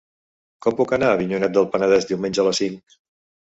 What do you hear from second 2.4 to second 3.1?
a les cinc?